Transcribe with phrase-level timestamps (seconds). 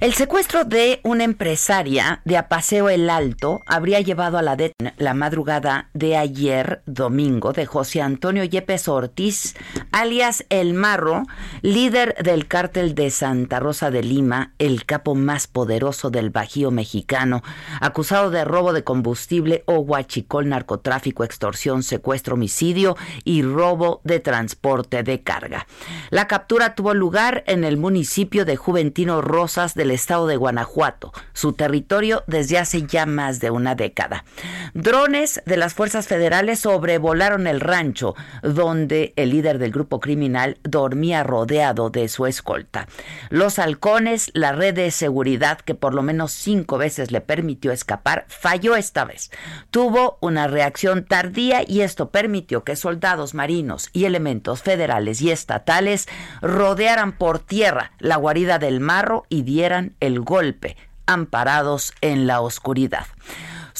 [0.00, 5.12] El secuestro de una empresaria de Apaseo El Alto habría llevado a la DET la
[5.12, 9.56] madrugada de ayer, domingo, de José Antonio Yepes Ortiz,
[9.90, 11.24] alias El Marro,
[11.62, 17.42] líder del cártel de Santa Rosa de Lima, el capo más poderoso del Bajío mexicano,
[17.80, 25.02] acusado de robo de combustible o huachicol, narcotráfico, extorsión, secuestro, homicidio y robo de transporte
[25.02, 25.66] de carga.
[26.10, 32.24] La captura tuvo lugar en el municipio de Juventino Rosas estado de Guanajuato, su territorio
[32.26, 34.24] desde hace ya más de una década.
[34.74, 41.22] Drones de las fuerzas federales sobrevolaron el rancho donde el líder del grupo criminal dormía
[41.22, 42.88] rodeado de su escolta.
[43.30, 48.26] Los halcones, la red de seguridad que por lo menos cinco veces le permitió escapar,
[48.28, 49.30] falló esta vez.
[49.70, 56.08] Tuvo una reacción tardía y esto permitió que soldados marinos y elementos federales y estatales
[56.42, 63.06] rodearan por tierra la guarida del marro y dieran el golpe, amparados en la oscuridad.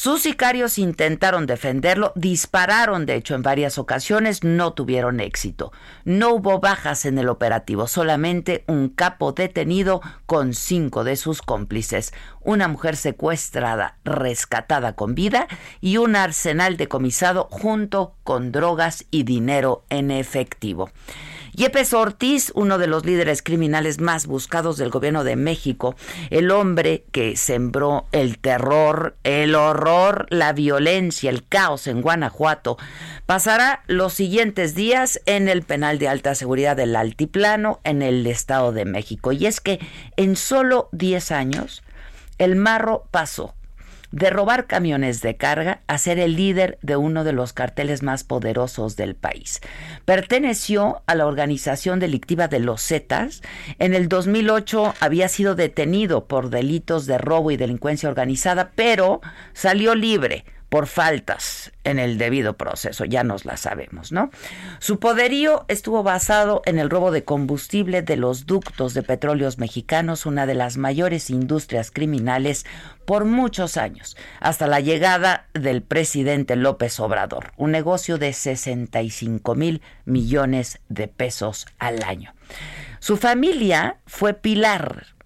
[0.00, 5.72] Sus sicarios intentaron defenderlo, dispararon de hecho en varias ocasiones, no tuvieron éxito.
[6.04, 12.14] No hubo bajas en el operativo, solamente un capo detenido con cinco de sus cómplices,
[12.40, 15.48] una mujer secuestrada, rescatada con vida
[15.80, 20.90] y un arsenal decomisado junto con drogas y dinero en efectivo.
[21.58, 25.96] Yepes Ortiz, uno de los líderes criminales más buscados del gobierno de México,
[26.30, 32.78] el hombre que sembró el terror, el horror, la violencia, el caos en Guanajuato,
[33.26, 38.70] pasará los siguientes días en el penal de alta seguridad del Altiplano en el Estado
[38.70, 39.32] de México.
[39.32, 39.80] Y es que
[40.16, 41.82] en solo 10 años,
[42.38, 43.56] el marro pasó
[44.10, 48.24] de robar camiones de carga a ser el líder de uno de los carteles más
[48.24, 49.60] poderosos del país.
[50.04, 53.42] Perteneció a la organización delictiva de los Zetas.
[53.78, 59.20] En el 2008 había sido detenido por delitos de robo y delincuencia organizada, pero
[59.52, 64.30] salió libre por faltas en el debido proceso, ya nos la sabemos, ¿no?
[64.78, 70.26] Su poderío estuvo basado en el robo de combustible de los ductos de petróleos mexicanos,
[70.26, 72.66] una de las mayores industrias criminales
[73.06, 79.80] por muchos años, hasta la llegada del presidente López Obrador, un negocio de 65 mil
[80.04, 82.34] millones de pesos al año.
[83.00, 85.17] Su familia fue pilar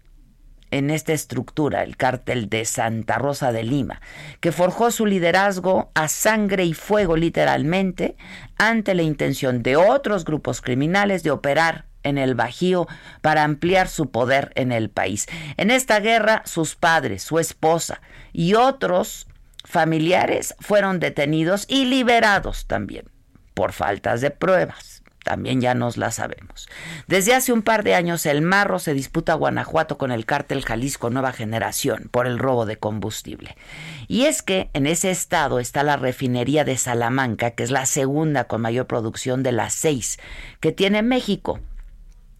[0.72, 4.00] en esta estructura, el cártel de Santa Rosa de Lima,
[4.40, 8.16] que forjó su liderazgo a sangre y fuego literalmente
[8.58, 12.88] ante la intención de otros grupos criminales de operar en el Bajío
[13.20, 15.28] para ampliar su poder en el país.
[15.56, 18.00] En esta guerra, sus padres, su esposa
[18.32, 19.28] y otros
[19.64, 23.04] familiares fueron detenidos y liberados también
[23.54, 26.68] por faltas de pruebas también ya nos la sabemos.
[27.06, 31.10] Desde hace un par de años el Marro se disputa Guanajuato con el cártel Jalisco
[31.10, 33.56] Nueva Generación por el robo de combustible.
[34.08, 38.44] Y es que en ese estado está la refinería de Salamanca, que es la segunda
[38.44, 40.18] con mayor producción de las seis
[40.60, 41.60] que tiene México.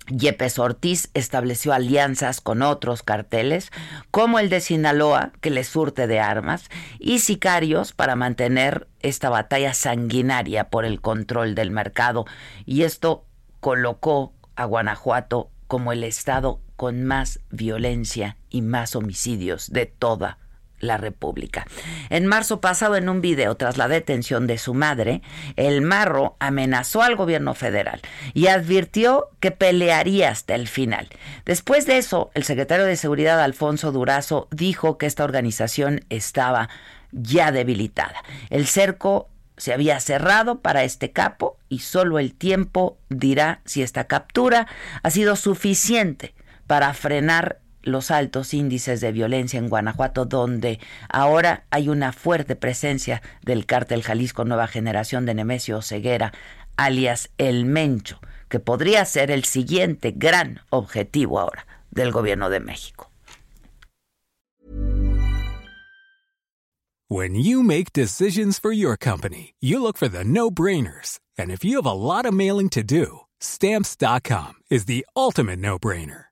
[0.09, 3.71] Yepes Ortiz estableció alianzas con otros carteles,
[4.11, 6.69] como el de Sinaloa, que le surte de armas,
[6.99, 12.27] y sicarios para mantener esta batalla sanguinaria por el control del mercado.
[12.67, 13.27] Y esto
[13.61, 20.39] colocó a Guanajuato como el estado con más violencia y más homicidios de toda
[20.83, 21.67] la República.
[22.11, 25.23] En marzo pasado, en un video tras la detención de su madre,
[25.57, 28.03] el marro amenazó al gobierno federal
[28.35, 31.09] y advirtió que pelearía hasta el final.
[31.47, 36.69] Después de eso, el secretario de Seguridad, Alfonso Durazo, dijo que esta organización estaba
[37.13, 38.23] ya debilitada.
[38.51, 44.05] El cerco se había cerrado para este capo y solo el tiempo dirá si esta
[44.05, 44.67] captura
[45.03, 46.35] ha sido suficiente
[46.67, 53.23] para frenar los altos índices de violencia en Guanajuato, donde ahora hay una fuerte presencia
[53.43, 56.33] del cártel Jalisco Nueva Generación de Nemesio Ceguera,
[56.77, 63.09] alias El Mencho, que podría ser el siguiente gran objetivo ahora del gobierno de México.
[67.09, 71.21] When you make decisions for your company, you look for the no-brainers.
[71.37, 76.32] And if you have a lot of mailing to do, stamps.com is the ultimate no-brainer.